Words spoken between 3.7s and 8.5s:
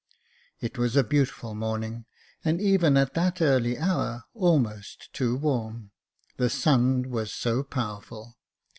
hour almost too warm— the sun was so powerful.